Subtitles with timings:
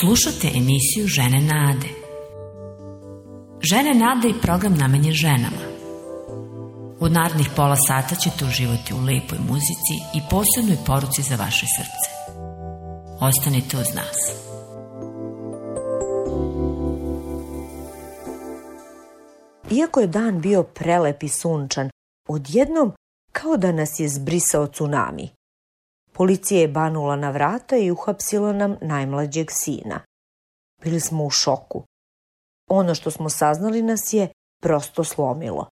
[0.00, 1.88] Slušate emisiju Žene Nade.
[3.60, 5.62] Žene Nade i program namenjen ženama.
[7.00, 12.10] U narednih pola sata ćete uživati u lepoj muzici i posebnoj poruci za vaše srce.
[13.20, 14.18] Ostanite uz nas.
[19.70, 21.90] Iako je dan bio prelep i sunčan,
[22.28, 22.92] odjednom
[23.32, 25.37] kao da nas je zbrisao tsunami.
[26.18, 30.00] Policija je banula na vrata i uhapsila nam najmlađeg sina.
[30.82, 31.84] Bili smo u šoku.
[32.70, 34.28] Ono što smo saznali nas je
[34.62, 35.68] prosto slomilo.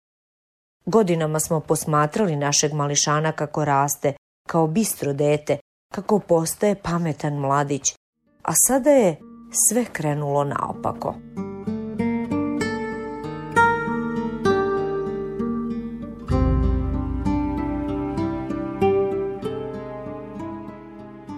[0.84, 4.12] Godinama smo posmatrali našeg mališana kako raste,
[4.48, 5.58] kao bistro dete,
[5.94, 7.94] kako postaje pametan mladić,
[8.42, 9.16] a sada je
[9.68, 11.14] sve krenulo naopako.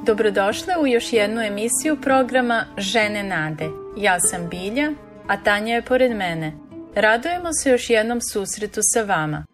[0.08, 3.64] Dobrodošle u još jednu emisiju programa Žene nade.
[3.96, 4.90] Ja sam Bilja,
[5.26, 6.52] a Tanja je pored mene.
[6.94, 9.44] Radujemo se još jednom susretu sa vama.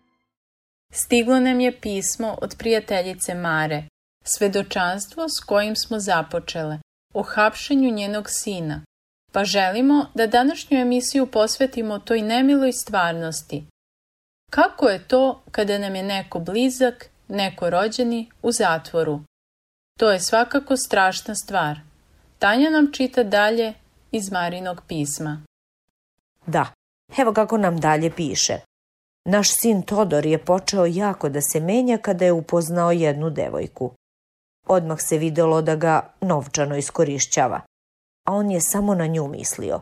[0.92, 3.82] Stiglo nam je pismo od prijateljice Mare,
[4.24, 6.78] svedočanstvo s kojim smo započele,
[7.14, 8.84] o hapšenju njenog sina,
[9.32, 13.64] pa želimo da današnju emisiju posvetimo toj nemiloj stvarnosti.
[14.50, 19.20] Kako je to kada nam je neko blizak, neko rođeni u zatvoru?
[19.98, 21.78] To je svakako strašna stvar.
[22.38, 23.74] Tanja nam čita dalje
[24.12, 25.42] iz Marinog pisma.
[26.46, 26.66] Da,
[27.18, 28.58] evo kako nam dalje piše.
[29.28, 33.90] Naš sin Todor je počeo jako da se menja kada je upoznao jednu devojku.
[34.66, 37.60] Odmah se videlo da ga novčano iskorišćava,
[38.28, 39.80] a on je samo na nju mislio.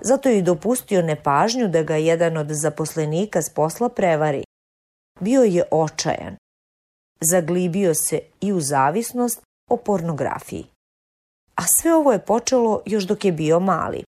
[0.00, 4.44] Zato je i dopustio nepažnju da ga jedan od zaposlenika s posla prevari.
[5.20, 6.36] Bio je očajan.
[7.20, 10.66] Zaglibio se i u zavisnost o pornografiji.
[11.54, 14.04] A sve ovo je počelo još dok je bio mali.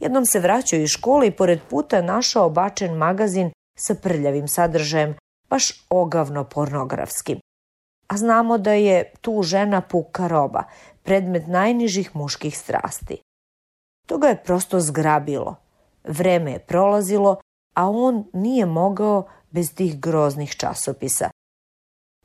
[0.00, 5.14] Jednom se vraćao iz škole i pored puta našao bačen magazin sa prljavim sadržajem,
[5.48, 7.38] baš ogavno pornografskim.
[8.08, 10.62] A znamo da je tu žena puka roba,
[11.02, 13.20] predmet najnižih muških strasti.
[14.06, 15.56] To ga je prosto zgrabilo.
[16.04, 17.40] Vreme je prolazilo,
[17.76, 21.30] a on nije mogao bez tih groznih časopisa.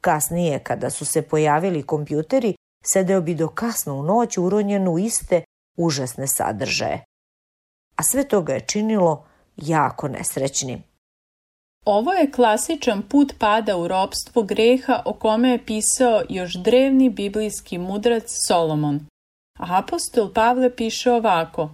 [0.02, 5.44] Kasnije, kada su se pojavili kompjuteri, sedeo bi do kasno u noć uronjen u iste
[5.78, 7.04] užasne sadržaje.
[7.96, 9.26] A sve to ga je činilo
[9.58, 10.84] jako nesrećnim.
[11.86, 17.78] Ovo je klasičan put pada u ropstvo greha o kome je pisao još drevni biblijski
[17.78, 19.00] mudrac Solomon.
[19.60, 21.70] A apostol Pavle piše ovako.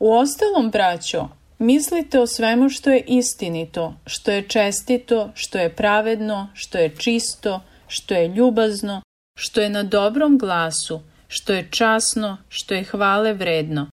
[0.00, 6.48] U ostalom, braćo, Mislite o svemu što je istinito, što je čestito, što je pravedno,
[6.54, 9.02] što je čisto, što je ljubazno,
[9.38, 13.90] što je na dobrom glasu, što je časno, što je hvale vredno.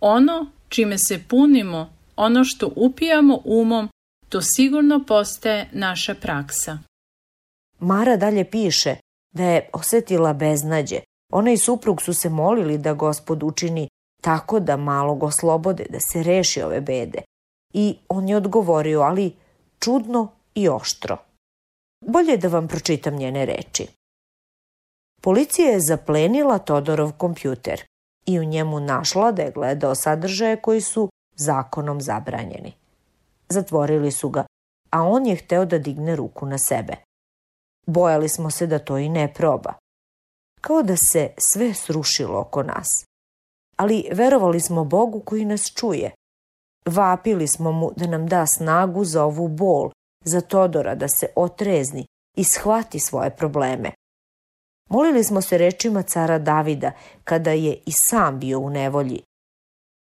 [0.00, 3.88] Ono čime se punimo, ono što upijamo umom,
[4.28, 6.78] to sigurno postaje naša praksa.
[7.78, 8.96] Mara dalje piše
[9.34, 11.00] da je osetila beznađe.
[11.32, 13.88] Ona i suprug su se molili da gospod učini
[14.22, 17.22] tako da malog oslobode, da se reši ove bede.
[17.74, 19.36] I on je odgovorio, ali
[19.78, 21.16] čudno i oštro.
[22.06, 23.86] Bolje da vam pročitam njene reči.
[25.22, 27.84] Policija je zaplenila Todorov kompjuter
[28.26, 32.72] i u njemu našla da je gledao sadržaje koji su zakonom zabranjeni.
[33.48, 34.46] Zatvorili su ga,
[34.90, 36.96] a on je hteo da digne ruku na sebe.
[37.86, 39.74] Bojali smo se da to i ne proba.
[40.60, 43.04] Kao da se sve srušilo oko nas
[43.76, 46.10] ali verovali smo Bogu koji nas čuje.
[46.86, 49.90] Vapili smo mu da nam da snagu za ovu bol,
[50.24, 52.06] za Todora da se otrezni
[52.36, 53.90] i shvati svoje probleme.
[54.90, 56.92] Molili smo se rečima cara Davida
[57.24, 59.22] kada je i sam bio u nevolji.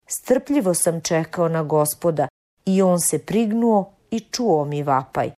[0.07, 2.29] Strpljivo sam čekao na gospoda
[2.65, 5.31] i on se prignuo i čuo mi vapaj.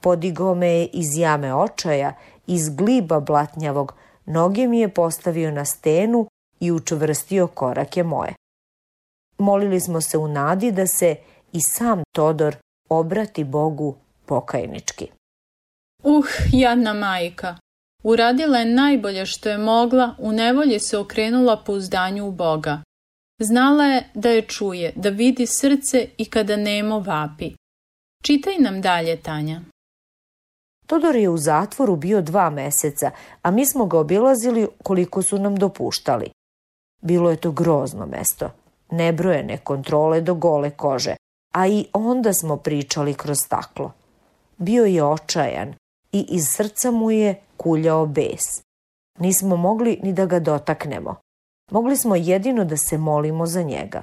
[0.00, 2.12] Podigao me je iz jame očaja,
[2.46, 3.94] iz gliba blatnjavog,
[4.26, 6.26] noge mi je postavio na stenu
[6.60, 8.34] i učvrstio korake moje.
[9.38, 11.16] Molili smo se u nadi da se
[11.52, 12.56] i sam Todor
[12.88, 13.96] obrati Bogu
[14.26, 15.08] pokajnički.
[16.02, 17.56] Uh, jadna majka.
[18.02, 22.82] Uradila je najbolje što je mogla, u nevolji se okrenula uzdanju u Boga.
[23.38, 27.52] Znala je da je čuje, da vidi srce i kada nemo vapi.
[28.24, 29.60] Čitaj nam dalje, Tanja.
[30.86, 33.10] Todor je u zatvoru bio dva meseca,
[33.42, 36.30] a mi smo ga obilazili koliko su nam dopuštali.
[37.00, 38.50] Bilo je to grozno mesto.
[38.90, 41.16] Nebrojene kontrole do gole kože,
[41.54, 43.92] a i onda smo pričali kroz staklo.
[44.56, 45.74] Bio je očajan
[46.12, 48.62] i iz srca mu je kuljao bes.
[49.18, 51.16] Nismo mogli ni da ga dotaknemo.
[51.70, 54.02] Mogli smo jedino da se molimo za njega.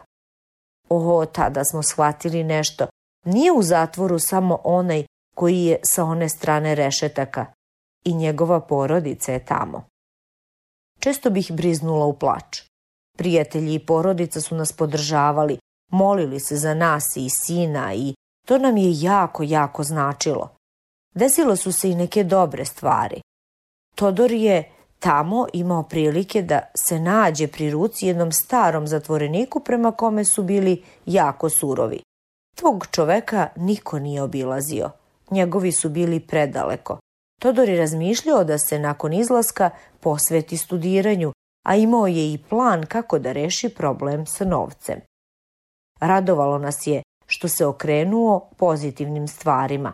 [0.89, 2.88] Oho, tada smo shvatili nešto.
[3.25, 5.05] Nije u zatvoru samo onaj
[5.35, 7.45] koji je sa one strane rešetaka
[8.05, 9.83] i njegova porodica je tamo.
[10.99, 12.61] Često bih briznula u plač.
[13.17, 15.57] Prijatelji i porodica su nas podržavali,
[15.91, 18.13] molili se za nas i sina i
[18.47, 20.49] to nam je jako, jako značilo.
[21.15, 23.21] Desilo su se i neke dobre stvari.
[23.95, 30.25] Todor je tamo imao prilike da se nađe pri ruci jednom starom zatvoreniku prema kome
[30.25, 31.99] su bili jako surovi.
[32.55, 34.91] Tvog čoveka niko nije obilazio.
[35.31, 36.97] Njegovi su bili predaleko.
[37.41, 41.31] Todor je razmišljao da se nakon izlaska posveti studiranju,
[41.67, 45.01] a imao je i plan kako da reši problem sa novcem.
[45.99, 49.93] Radovalo nas je što se okrenuo pozitivnim stvarima.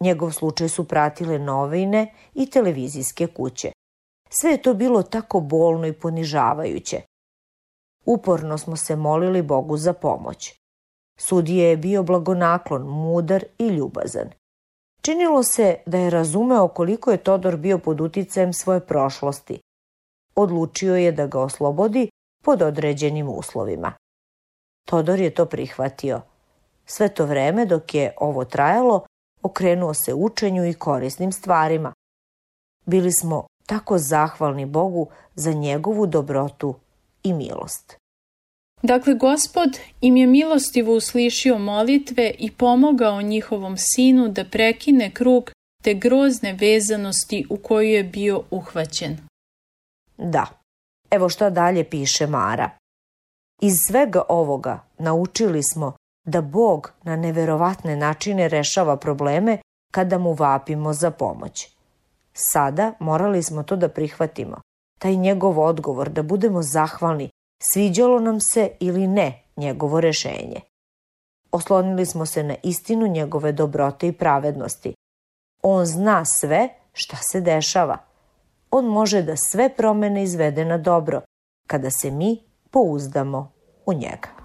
[0.00, 3.72] Njegov slučaj su pratile novine i televizijske kuće.
[4.30, 7.00] Sve je to bilo tako bolno i ponižavajuće.
[8.04, 10.54] Uporno smo se molili Bogu za pomoć.
[11.18, 14.30] Sudije je bio blagonaklon, mudar i ljubazan.
[15.02, 19.60] Činilo se da je razumeo koliko je Todor bio pod uticajem svoje prošlosti.
[20.34, 22.08] Odlučio je da ga oslobodi
[22.44, 23.92] pod određenim uslovima.
[24.86, 26.20] Todor je to prihvatio.
[26.86, 29.06] Sve to vreme dok je ovo trajalo,
[29.42, 31.92] okrenuo se učenju i korisnim stvarima.
[32.86, 36.74] Bili smo tako zahvalni Bogu za njegovu dobrotu
[37.22, 37.96] i milost.
[38.82, 45.50] Dakle, gospod im je milostivo uslišio molitve i pomogao njihovom sinu da prekine krug
[45.82, 49.31] te grozne vezanosti u koju je bio uhvaćen.
[50.22, 50.46] Da,
[51.10, 52.70] evo što dalje piše Mara.
[53.62, 55.92] Iz svega ovoga naučili smo
[56.26, 59.58] da Bog na neverovatne načine rešava probleme
[59.92, 61.68] kada mu vapimo za pomoć.
[62.34, 64.60] Sada morali smo to da prihvatimo.
[64.98, 67.30] Taj njegov odgovor da budemo zahvalni,
[67.62, 70.60] sviđalo nam se ili ne njegovo rešenje.
[71.52, 74.94] Oslonili smo se na istinu njegove dobrote i pravednosti.
[75.62, 77.98] On zna sve šta se dešava.
[78.72, 81.20] On može da sve promene izvede na dobro,
[81.68, 82.38] kada se mi
[82.70, 83.52] pouzdamo
[83.86, 84.41] u njega.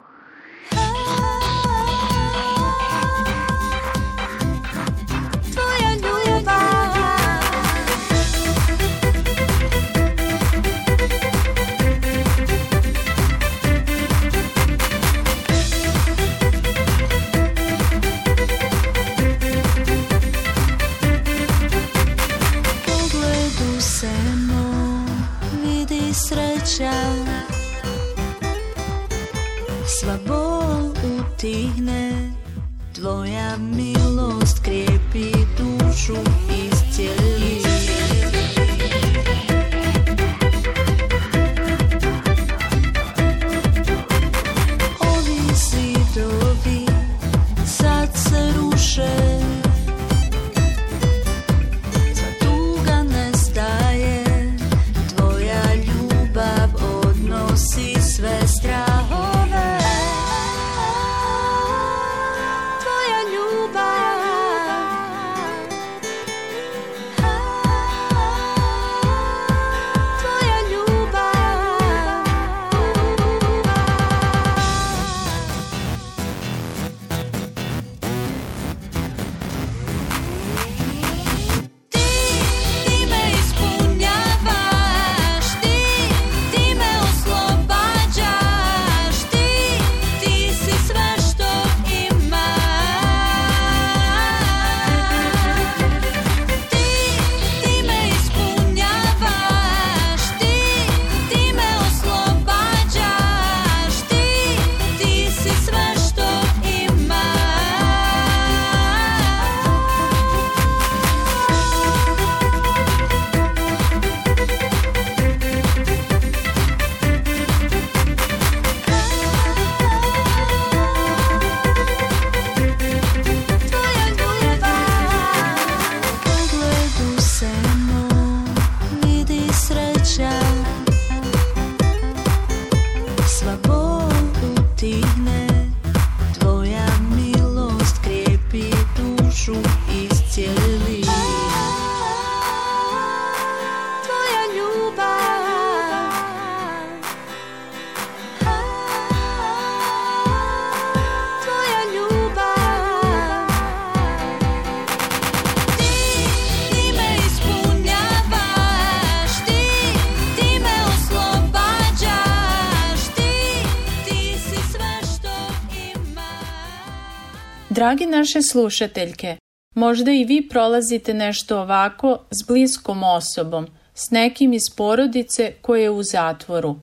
[167.88, 169.38] Dragi naše slušateljke,
[169.76, 175.90] možda i vi prolazite nešto ovako s bliskom osobom, s nekim iz porodice koje je
[175.90, 176.76] u zatvoru.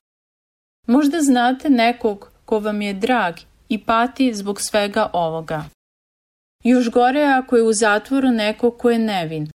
[0.87, 3.35] Možda znate nekog ko vam je drag
[3.69, 5.63] i pati zbog svega ovoga.
[6.63, 9.49] Još gore ako je u zatvoru neko ko je nevin.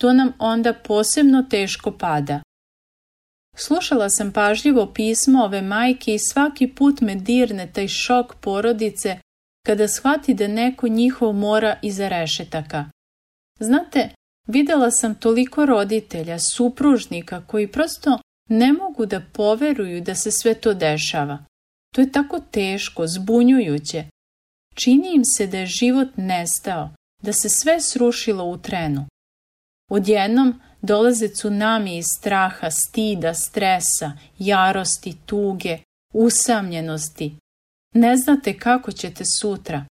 [0.00, 2.40] To nam onda posebno teško pada.
[3.56, 9.23] Slušala sam pažljivo pismo ove majke i svaki put me dirne taj šok porodice
[9.66, 12.84] kada shvati da neko njihov mora iza rešetaka.
[13.60, 14.10] Znate,
[14.48, 18.18] videla sam toliko roditelja, supružnika koji prosto
[18.48, 21.44] ne mogu da poveruju da se sve to dešava.
[21.94, 24.04] To je tako teško, zbunjujuće.
[24.74, 26.90] Čini im se da je život nestao,
[27.22, 29.06] da se sve srušilo u trenu.
[29.90, 35.78] Odjednom dolaze tsunami iz straha, stida, stresa, jarosti, tuge,
[36.12, 37.36] usamljenosti.
[37.94, 39.84] Ne znate kako ćete sutra,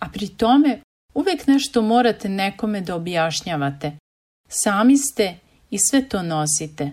[0.00, 0.80] a pri tome
[1.14, 3.96] uvek nešto morate nekome da objašnjavate.
[4.48, 5.36] Sami ste
[5.70, 6.90] i sve to nosite.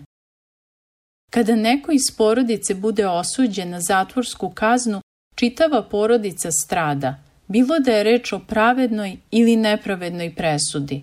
[1.30, 5.00] Kada neko iz porodice bude osuđen na zatvorsku kaznu,
[5.34, 11.02] čitava porodica strada, bilo da je reč o pravednoj ili nepravednoj presudi.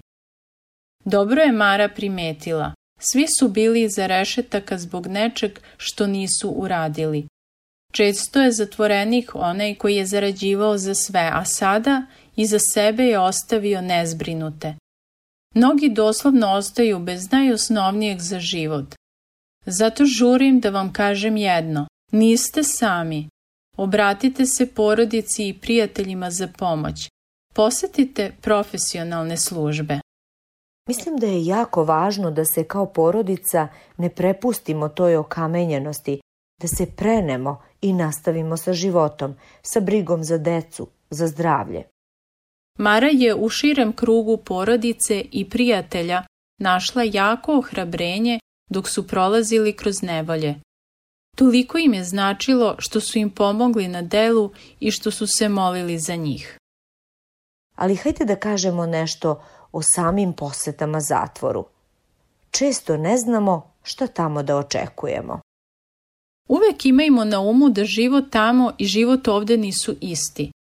[1.05, 2.73] Dobro je Mara primetila.
[2.99, 7.27] Svi su bili iza rešetaka zbog nečeg što nisu uradili.
[7.93, 13.81] Često je zatvorenik onaj koji je zarađivao za sve, a sada iza sebe je ostavio
[13.81, 14.75] nezbrinute.
[15.55, 18.95] Mnogi doslovno ostaju bez najosnovnijeg za život.
[19.65, 21.87] Zato žurim da vam kažem jedno.
[22.11, 23.29] Niste sami.
[23.77, 27.09] Obratite se porodici i prijateljima za pomoć.
[27.53, 29.99] Posetite profesionalne službe.
[30.89, 33.67] Mislim da je jako važno da se kao porodica
[33.97, 36.19] ne prepustimo toj okamenjenosti,
[36.61, 41.83] da se prenemo i nastavimo sa životom, sa brigom za decu, za zdravlje.
[42.77, 46.23] Mara je u širem krugu porodice i prijatelja
[46.59, 50.55] našla jako ohrabrenje dok su prolazili kroz nevolje.
[51.35, 55.99] Toliko im je značilo što su im pomogli na delu i što su se molili
[55.99, 56.57] za njih.
[57.75, 61.65] Ali hajde da kažemo nešto o samim posetama zatvoru.
[62.51, 65.39] Često ne znamo šta tamo da očekujemo.
[66.47, 70.51] Uvek imajmo na umu da život tamo i život ovde nisu isti.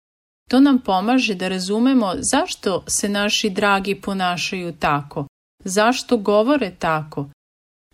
[0.51, 5.27] To nam pomaže da razumemo zašto se naši dragi ponašaju tako,
[5.65, 7.29] zašto govore tako,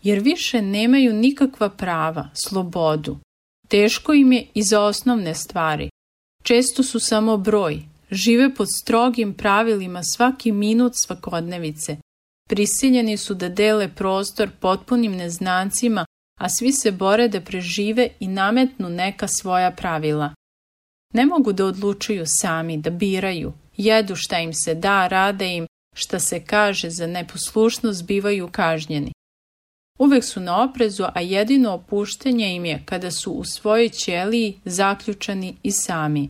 [0.03, 3.17] jer više nemaju nikakva prava, slobodu.
[3.69, 5.91] Teško im je i za osnovne stvari.
[6.43, 11.97] Često su samo broj, žive pod strogim pravilima svaki minut svakodnevice.
[12.49, 16.05] Prisiljeni su da dele prostor potpunim neznancima,
[16.41, 20.35] a svi se bore da prežive i nametnu neka svoja pravila.
[21.15, 26.19] Ne mogu da odlučuju sami, da biraju, jedu šta im se da, rade im, šta
[26.19, 29.12] se kaže za neposlušnost bivaju kažnjeni.
[29.99, 35.57] Uvek su na oprezu, a jedino opuštenje im je kada su u svojoj ćeliji zaključani
[35.62, 36.29] i sami.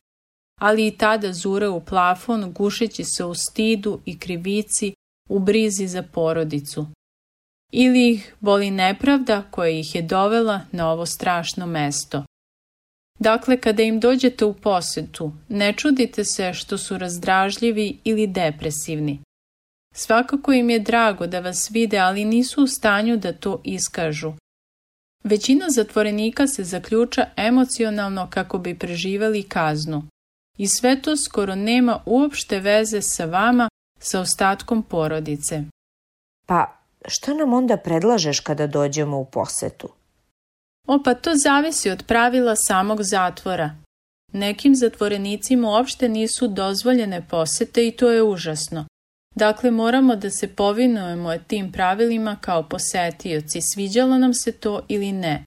[0.61, 4.93] Ali i tada zure u plafon, gušeći se u stidu i krivici,
[5.29, 6.85] u brizi za porodicu.
[7.75, 12.23] Ili ih boli nepravda koja ih je dovela na ovo strašno mesto.
[13.19, 19.19] Dakle, kada im dođete u posetu, ne čudite se što su razdražljivi ili depresivni.
[19.95, 24.33] Svakako im je drago da vas vide, ali nisu u stanju da to iskažu.
[25.23, 30.03] Većina zatvorenika se zaključa emocionalno kako bi preživeli kaznu.
[30.57, 35.63] I sve to skoro nema uopšte veze sa vama, sa ostatkom porodice.
[36.45, 39.89] Pa, šta nam onda predlažeš kada dođemo u posetu?
[40.87, 43.75] O, pa to zavisi od pravila samog zatvora.
[44.33, 48.85] Nekim zatvorenicima uopšte nisu dozvoljene posete i to je užasno.
[49.35, 55.45] Dakle, moramo da se povinujemo tim pravilima kao posetioci, sviđalo nam se to ili ne.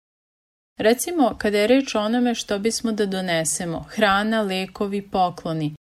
[0.78, 5.74] Recimo, kada je reč o onome što bismo da donesemo, hrana, lekovi, pokloni.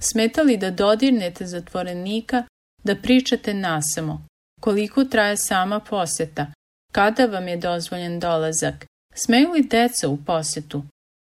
[0.00, 2.44] Smetali da dodirnete zatvorenika,
[2.84, 4.26] da pričate nasamo,
[4.60, 6.46] koliko traje sama poseta,
[6.92, 10.82] kada vam je dozvoljen dolazak, smeju li deca u posetu,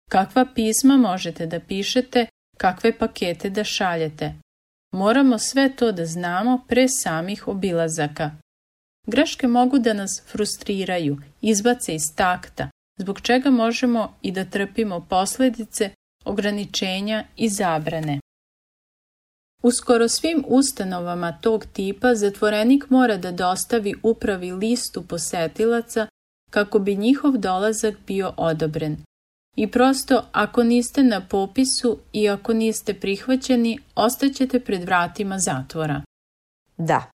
[0.09, 2.25] kakva pisma možete da pišete,
[2.57, 4.33] kakve pakete da šaljete.
[4.93, 8.31] Moramo sve to da znamo pre samih obilazaka.
[9.07, 15.89] Greške mogu da nas frustriraju, izbace iz takta, zbog čega možemo i da trpimo posledice,
[16.25, 18.19] ograničenja i zabrane.
[19.63, 26.07] U skoro svim ustanovama tog tipa zatvorenik mora da dostavi upravi listu posetilaca
[26.51, 28.97] kako bi njihov dolazak bio odobren.
[29.55, 36.01] I prosto, ako niste na popisu i ako niste prihvaćeni, ostaćete pred vratima zatvora.
[36.77, 37.11] Da,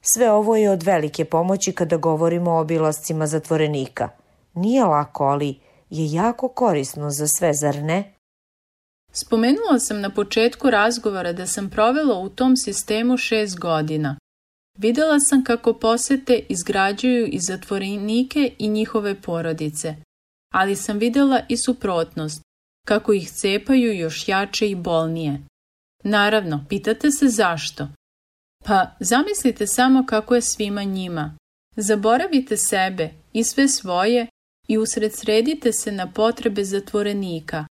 [0.00, 4.08] sve ovo je od velike pomoći kada govorimo o obilascima zatvorenika.
[4.54, 5.48] Nije lako, ali
[5.90, 8.15] je jako korisno za sve, zar ne?
[9.18, 14.16] Spomenula sam na početku razgovora da sam provela u tom sistemu šest godina.
[14.78, 19.94] Videla sam kako posete izgrađuju i zatvorenike i njihove porodice,
[20.54, 22.42] ali sam videla i suprotnost,
[22.86, 25.42] kako ih cepaju još jače i bolnije.
[26.04, 27.88] Naravno, pitate se zašto.
[28.64, 31.36] Pa zamislite samo kako je svima njima.
[31.76, 34.26] Zaboravite sebe i sve svoje
[34.68, 37.66] i usredsredite se na potrebe zatvorenika,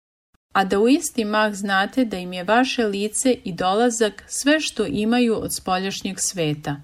[0.52, 4.87] a da u isti mah znate da im je vaše lice i dolazak sve što
[4.87, 6.76] imaju od spoljašnjeg sveta.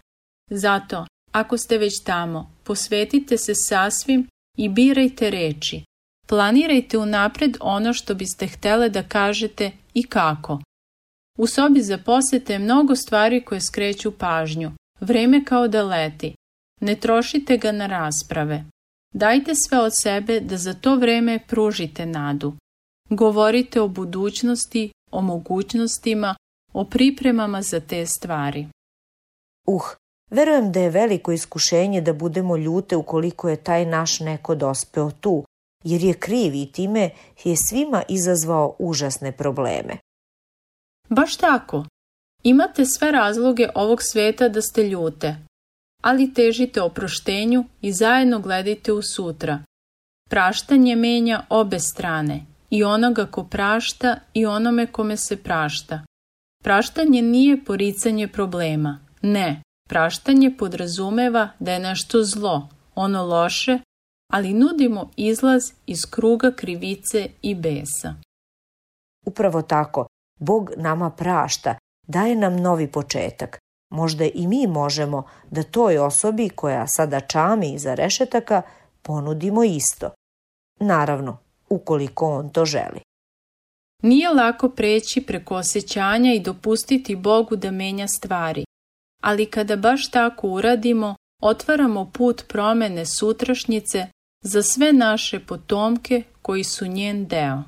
[0.50, 5.82] Zato, ako ste već tamo, posvetite se sasvim i birajte reči.
[6.26, 10.60] Planirajte unapred ono što biste htele da kažete i kako.
[11.38, 14.72] U sobi za posete je mnogo stvari koje skreću pažnju.
[15.00, 16.34] Vreme kao da leti.
[16.80, 18.64] Ne trošite ga na rasprave.
[19.14, 22.54] Dajte sve od sebe da za to vreme pružite nadu.
[23.11, 26.35] Govorite o budućnosti, o mogućnostima,
[26.73, 28.67] o pripremama za te stvari.
[29.67, 29.83] Uh,
[30.31, 35.45] verujem da je veliko iskušenje da budemo ljute ukoliko je taj naš neko dospeo tu,
[35.85, 37.11] jer je kriv i time
[37.45, 39.97] je svima izazvao užasne probleme.
[41.09, 41.85] Baš tako.
[42.43, 45.37] Imate sve razloge ovog sveta da ste ljute,
[46.03, 49.62] ali težite oproštenju i zajedno gledajte u sutra.
[50.31, 56.00] Praštanje menja obe strane, i onoga ko prašta i onome kome se prašta.
[56.64, 59.00] Praštanje nije poricanje problema.
[59.22, 63.78] Ne, praštanje podrazumeva da je nešto zlo, ono loše,
[64.32, 68.14] ali nudimo izlaz iz kruga krivice i besa.
[69.26, 70.07] Upravo tako,
[70.40, 71.74] Bog nama prašta,
[72.07, 73.59] daje nam novi početak.
[73.90, 78.62] Možda i mi možemo da toj osobi koja sada čami iza rešetaka
[79.02, 80.11] ponudimo isto.
[80.81, 81.38] Naravno,
[81.70, 83.00] ukoliko on to želi.
[84.02, 88.64] Nije lako preći preko osjećanja i dopustiti Bogu da menja stvari,
[89.22, 94.07] ali kada baš tako uradimo, otvaramo put promene sutrašnjice
[94.44, 97.62] za sve naše potomke koji su njen deo.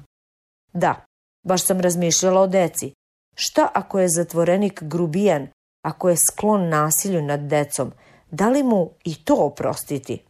[0.73, 1.05] Da,
[1.47, 2.93] baš sam razmišljala o deci.
[3.37, 5.49] Šta ako je zatvorenik grubijan,
[5.85, 7.93] ako je sklon nasilju nad decom,
[8.31, 10.23] da li mu i to oprostiti?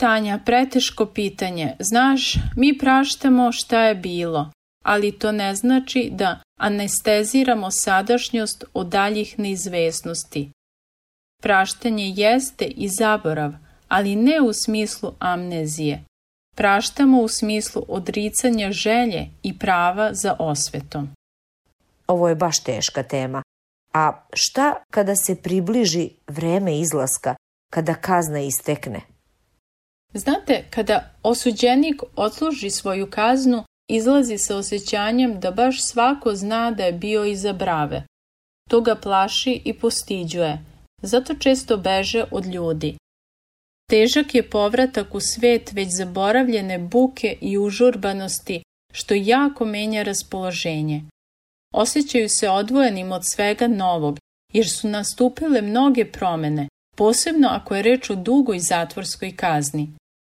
[0.00, 1.76] Tanja, preteško pitanje.
[1.78, 4.50] Znaš, mi praštamo šta je bilo,
[4.84, 10.50] ali to ne znači da anesteziramo sadašnjost od daljih neizvesnosti.
[11.42, 13.52] Praštanje jeste i zaborav,
[13.88, 16.04] ali ne u smislu amnezije.
[16.56, 21.08] Praštamo u smislu odricanja želje i prava za osvetom.
[22.06, 23.42] Ovo je baš teška tema.
[23.94, 27.34] A šta kada se približi vreme izlaska,
[27.72, 29.17] kada kazna istekne?
[30.14, 36.92] Znate, kada osuđenik odsluži svoju kaznu, izlazi sa osjećanjem da baš svako zna da je
[36.92, 38.02] bio iza brave.
[38.70, 40.64] To ga plaši i postiđuje,
[41.02, 42.96] zato često beže od ljudi.
[43.90, 51.02] Težak je povratak u svet već zaboravljene buke i užurbanosti, što jako menja raspoloženje.
[51.74, 54.18] Osjećaju se odvojenim od svega novog,
[54.52, 56.68] jer su nastupile mnoge promene,
[56.98, 59.92] posebno ako je reč o dugoj zatvorskoj kazni.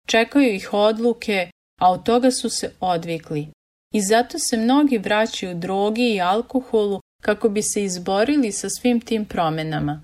[0.06, 3.48] Čekaju ih odluke, a od toga su se odvikli.
[3.94, 9.24] I zato se mnogi vraćaju drogi i alkoholu kako bi se izborili sa svim tim
[9.24, 10.02] promenama.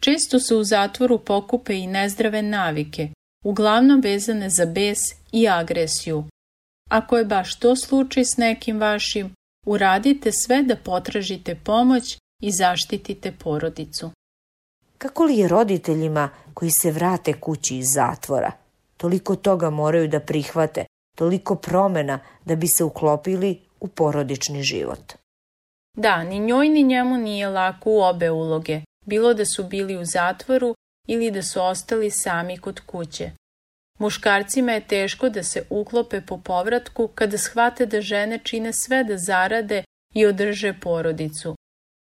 [0.00, 3.08] Često se u zatvoru pokupe i nezdrave navike,
[3.44, 4.98] uglavnom vezane za bes
[5.32, 6.24] i agresiju.
[6.90, 9.34] Ako je baš to slučaj s nekim vašim,
[9.66, 14.10] uradite sve da potražite pomoć i zaštitite porodicu.
[15.02, 18.52] Kako li je roditeljima koji se vrate kući iz zatvora?
[18.96, 20.84] Toliko toga moraju da prihvate,
[21.16, 25.12] toliko promena da bi se uklopili u porodični život.
[25.96, 30.04] Da, ni njoj ni njemu nije lako u obe uloge, bilo da su bili u
[30.04, 30.74] zatvoru
[31.08, 33.30] ili da su ostali sami kod kuće.
[33.98, 39.18] Muškarcima je teško da se uklope po povratku kada shvate da žene čine sve da
[39.18, 39.84] zarade
[40.14, 41.54] i održe porodicu.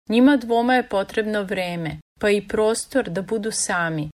[0.08, 4.10] Njima dvoma je potrebno vreme, pa i prostor da budu sami.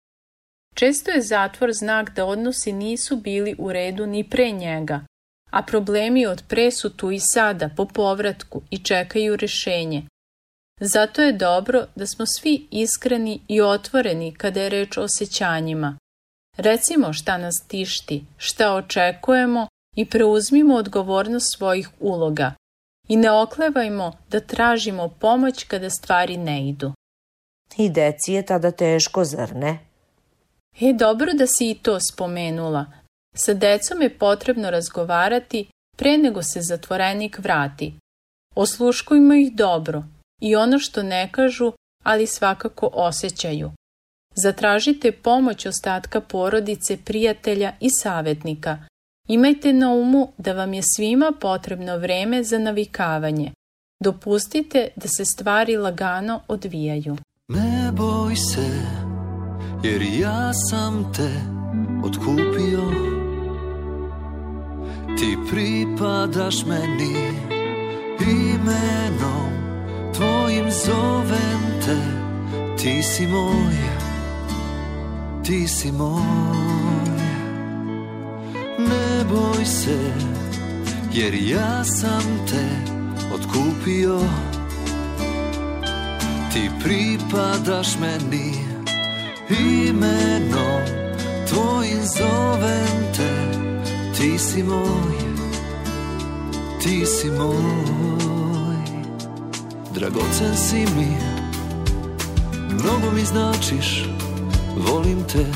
[0.74, 5.06] Često je zatvor znak da odnosi nisu bili u redu ni pre njega,
[5.50, 10.02] a problemi od pre su tu i sada, po povratku i čekaju rešenje.
[10.80, 15.98] Zato je dobro da smo svi iskreni i otvoreni kada je reč o osjećanjima.
[16.56, 22.54] Recimo šta nas tišti, šta očekujemo i preuzmimo odgovornost svojih uloga
[23.08, 26.92] i ne oklevajmo da tražimo pomoć kada stvari ne idu.
[27.77, 29.79] I deci je tada teško, zar ne?
[30.81, 32.87] E, dobro da si i to spomenula.
[33.35, 37.94] Sa decom je potrebno razgovarati pre nego se zatvorenik vrati.
[38.55, 40.05] Osluškujmo ih dobro
[40.40, 41.72] i ono što ne kažu,
[42.03, 43.70] ali svakako osjećaju.
[44.35, 48.79] Zatražite pomoć ostatka porodice, prijatelja i savjetnika.
[49.29, 53.53] Imajte na umu da vam je svima potrebno vreme za navikavanje.
[54.03, 57.16] Dopustite da se stvari lagano odvijaju.
[57.96, 58.70] Boj se,
[59.83, 61.30] jer ja sam te
[62.04, 62.83] otkupio
[65.18, 67.14] Ti pripadaš meni
[68.20, 69.64] imenom
[70.14, 71.96] Tvojim zovem te.
[72.78, 73.74] Ti si moj,
[75.44, 77.18] ti si moj.
[78.78, 79.98] Ne boj se,
[81.12, 82.64] jer ja sam te
[83.35, 84.20] otkupio
[86.54, 88.52] Ti pripadaš meni.
[89.50, 90.82] Imenom
[91.48, 93.32] Tvojim zovem te.
[94.16, 95.14] Ti si moj,
[96.82, 98.14] ti si moj.
[99.94, 101.16] Dragocen si mi,
[102.70, 104.04] mnogo mi značiš
[104.76, 105.46] Volim te,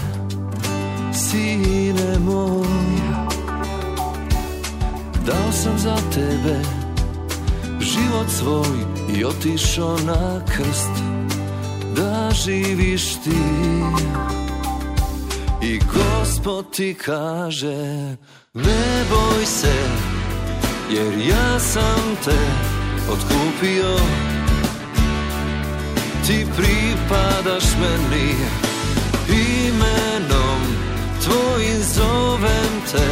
[1.12, 2.68] sine moj
[5.26, 6.87] Dao sam za tebe
[7.80, 8.78] život svoj
[9.16, 10.90] i otišao na krst
[11.96, 13.40] da živiš ti.
[15.62, 18.16] I gospod ti kaže
[18.54, 19.74] ne boj se
[20.90, 22.38] jer ja sam te
[23.12, 23.96] otkupio.
[26.26, 28.34] Ti pripadaš meni
[29.28, 30.60] imenom
[31.24, 33.08] tvojim zovem te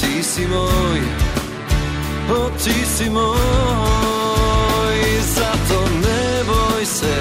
[0.00, 1.23] ti si moj
[2.30, 3.34] o ti si moj
[5.34, 7.16] zato ne boj se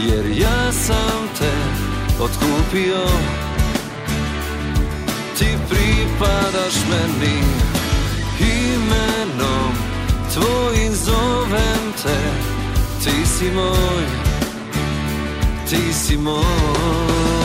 [0.00, 1.52] jer ja sam te
[2.20, 3.06] otkupio.
[5.38, 7.42] Ti pripadaš meni
[8.40, 9.72] imenom
[10.34, 12.18] tvojim zovem te
[13.04, 14.04] ti si moj
[15.70, 17.35] ti si moj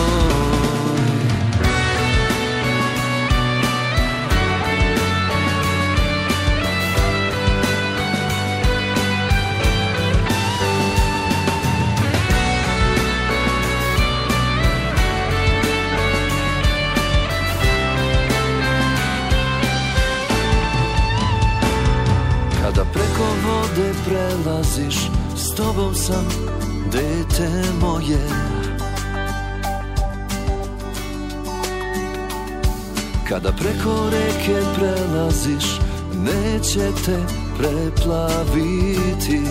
[35.32, 35.80] prelaziš
[36.24, 37.20] Neće te
[37.58, 39.42] preplaviti.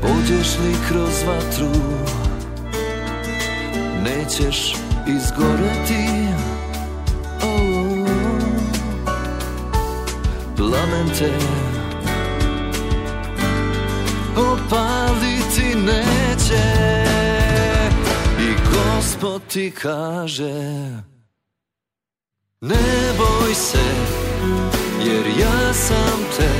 [0.00, 1.80] Pođeš li kroz vatru
[4.04, 4.74] Nećeš
[5.06, 6.08] izgoreti.
[10.56, 11.32] Plamen te
[14.36, 14.97] opaliti
[19.20, 20.52] gospod ti kaže.
[22.60, 23.84] Ne boj se
[25.04, 26.50] jer ja sam te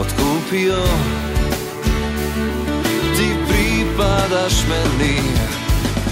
[0.00, 0.82] otkupio.
[3.16, 5.20] Ti pripadaš meni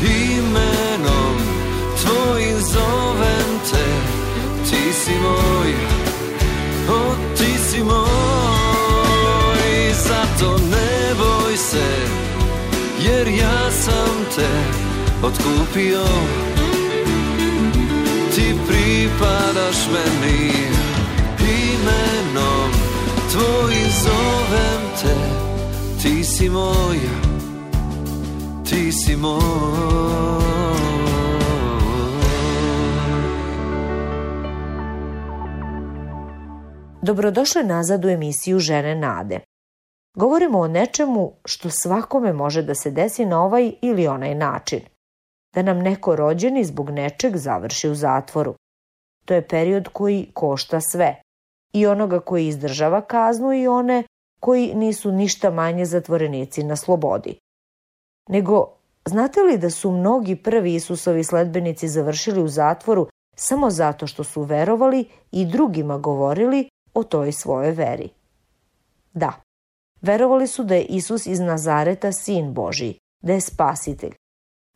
[0.03, 1.37] imenom
[2.03, 3.87] tvojim zovem te.
[4.71, 5.75] Ti si moj
[6.89, 8.05] o ti si moj.
[9.95, 11.87] Zato ne boj se
[13.01, 16.05] Jer ja sam te otkupio
[18.35, 20.53] Ti pripadaš meni
[21.39, 22.71] Imenom
[23.33, 25.15] tvojim zovem te
[26.03, 26.99] Ti si moj
[28.71, 30.45] Ti si moj
[37.03, 39.41] Dobrodošle nazad u emisiju Žene nade.
[40.17, 44.81] Govorimo o nečemu što svakome može da se desi na ovaj ili onaj način.
[45.55, 48.55] Da nam neko rođeni zbog nečeg završi u zatvoru.
[49.25, 51.21] To je period koji košta sve.
[51.73, 54.03] I onoga koji izdržava kaznu i one
[54.41, 57.39] koji nisu ništa manje zatvorenici na slobodi.
[58.29, 58.73] Nego,
[59.05, 64.43] znate li da su mnogi prvi Isusovi sledbenici završili u zatvoru samo zato što su
[64.43, 68.09] verovali i drugima govorili o toj svojoj veri.
[69.13, 69.33] Da,
[70.03, 74.15] verovali su da je Isus iz Nazareta sin Božiji, da je spasitelj.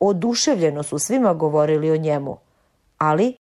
[0.00, 2.36] Oduševljeno su svima govorili o njemu,
[2.98, 3.36] ali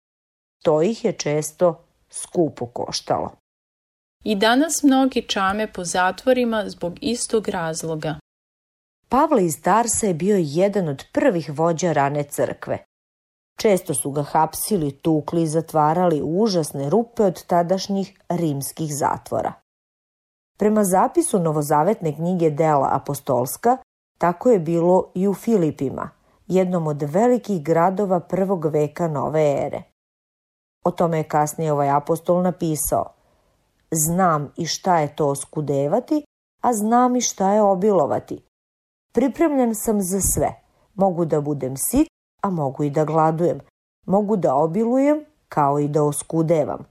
[0.64, 3.32] to ih je često skupo koštalo.
[4.24, 8.16] I danas mnogi čame po zatvorima zbog istog razloga.
[9.10, 12.84] Pavle iz Tarsa je bio jedan od prvih vođa rane crkve.
[13.60, 19.54] Često su ga hapsili, tukli i zatvarali u užasne rupe od tadašnjih rimskih zatvora.
[20.58, 23.78] Prema zapisu novozavetne knjige Dela apostolska,
[24.18, 26.10] tako je bilo i u Filipima,
[26.48, 29.84] jednom od velikih gradova prvog veka nove ere.
[30.86, 33.06] O tome je kasnije ovaj apostol napisao
[33.92, 36.24] Znam i šta je to oskudevati,
[36.62, 38.44] a znam i šta je obilovati.
[39.14, 40.54] Pripremljen sam za sve.
[40.96, 42.08] Mogu da budem sit,
[42.42, 43.60] a mogu i da gladujem.
[44.06, 46.86] Mogu da obilujem, kao i da oskudevam.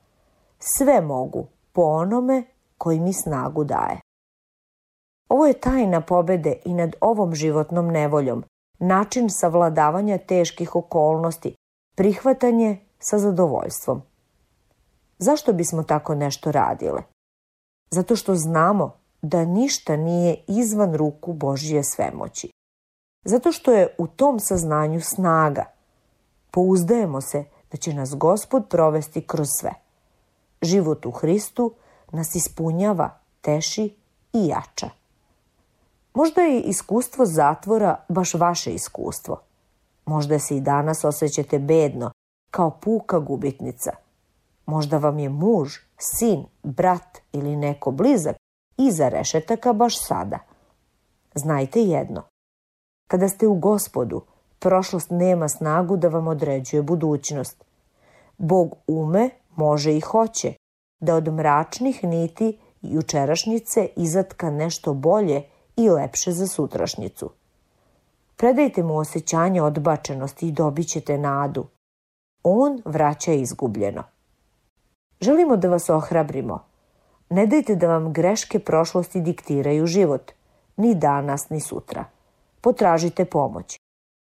[0.58, 2.44] Sve mogu, po onome
[2.78, 4.00] koji mi snagu daje.
[5.28, 8.44] Ovo je tajna pobede i nad ovom životnom nevoljom,
[8.78, 11.54] način savladavanja teških okolnosti,
[11.96, 14.02] prihvatanje sa zadovoljstvom.
[15.18, 17.02] Zašto bismo tako nešto radile?
[17.90, 22.50] Zato što znamo da ništa nije izvan ruku Božje svemoći.
[23.24, 25.64] Zato što je u tom saznanju snaga.
[26.50, 29.70] Pouzdajemo se da će nas Gospod provesti kroz sve.
[30.62, 31.74] Život u Hristu
[32.12, 33.94] nas ispunjava, teši
[34.32, 34.90] i jača.
[36.16, 39.40] Možda je iskustvo zatvora baš vaše iskustvo.
[40.06, 42.10] Možda se i danas osjećate bedno,
[42.50, 43.90] kao puka gubitnica.
[44.66, 48.36] Možda vam je muž, sin, brat ili neko blizak
[48.76, 50.38] iza rešetaka baš sada.
[51.34, 52.22] Znajte jedno.
[53.10, 54.22] Kada ste u gospodu,
[54.58, 57.64] prošlost nema snagu da vam određuje budućnost.
[58.38, 60.54] Bog ume, može i hoće,
[61.00, 65.42] da od mračnih niti jučerašnjice izatka nešto bolje
[65.76, 67.30] i lepše za sutrašnjicu.
[68.36, 71.66] Predajte mu osjećanje odbačenosti i dobit ćete nadu.
[72.42, 74.02] On vraća izgubljeno.
[75.20, 76.64] Želimo da vas ohrabrimo.
[77.30, 80.32] Ne dajte da vam greške prošlosti diktiraju život,
[80.76, 82.04] ni danas, ni sutra.
[82.60, 83.78] Potražite pomoć.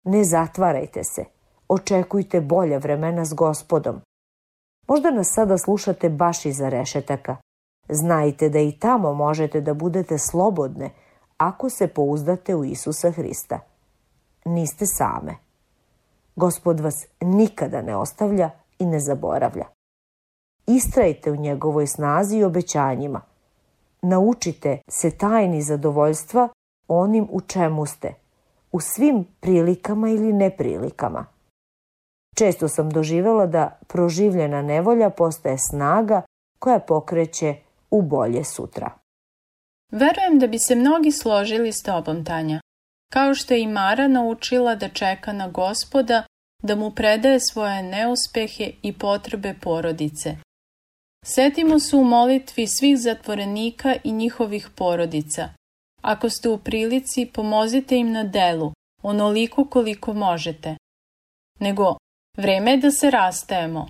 [0.04, 1.26] Ne zatvarajte se.
[1.68, 4.02] Očekujte bolje vremena s gospodom.
[4.88, 7.38] Možda nas sada slušate baš iza rešetaka.
[7.90, 10.90] Znajte da i tamo možete da budete slobodne
[11.41, 13.60] ako se pouzdate u Isusa Hrista.
[14.45, 15.36] Niste same.
[16.36, 18.49] Gospod vas nikada ne ostavlja
[18.80, 19.65] i ne zaboravlja.
[20.67, 23.21] Istrajte u njegovoj snazi i obećanjima.
[24.01, 26.49] Naučite se tajni zadovoljstva
[26.88, 28.13] onim u čemu ste,
[28.71, 31.25] u svim prilikama ili neprilikama.
[32.36, 36.21] Često sam doživela da proživljena nevolja postaje snaga
[36.60, 37.56] koja pokreće
[37.91, 39.01] u bolje sutra.
[39.91, 42.62] Verujem da bi se mnogi složili s tobom, Tanja.
[43.13, 46.23] Kao što je i Mara naučila da čeka na gospoda,
[46.63, 50.38] da mu predaje svoje neuspehe i potrebe porodice.
[51.25, 55.49] Setimo se u molitvi svih zatvorenika i njihovih porodica.
[56.01, 58.71] Ako ste u prilici, pomozite im na delu,
[59.04, 60.75] onoliko koliko možete.
[61.60, 61.95] Nego,
[62.38, 63.88] vreme je da se rastajemo.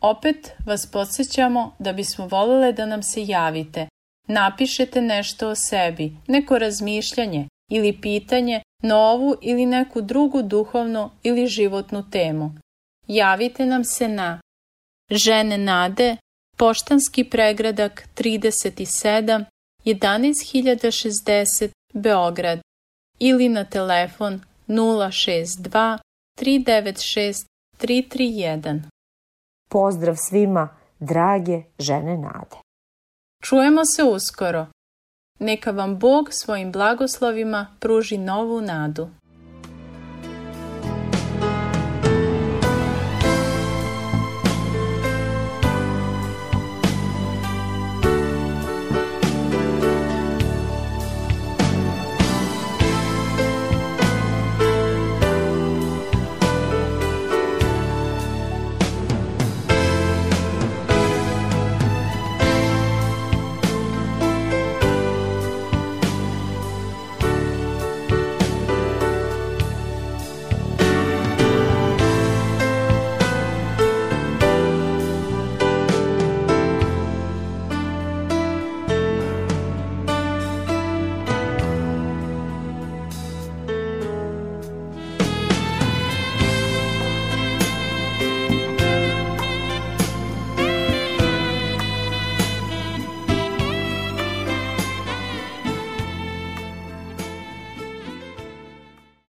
[0.00, 3.88] Opet vas podsjećamo da bismo volele da nam se javite,
[4.26, 11.46] napišete nešto o sebi, neko razmišljanje ili pitanje na ovu ili neku drugu duhovnu ili
[11.46, 12.54] životnu temu.
[13.06, 14.40] Javite nam se na
[15.10, 16.16] Žene Nade,
[16.56, 19.44] Poštanski pregradak 37
[19.84, 22.60] 11060 Beograd
[23.18, 25.98] ili na telefon 062
[26.38, 27.46] 396
[27.80, 28.82] 331.
[29.68, 30.68] Pozdrav svima,
[31.00, 32.65] drage žene Nade.
[33.42, 34.66] Čujemo se uskoro.
[35.38, 39.08] Neka vam Bog svojim blagoslovima pruži novu nadu.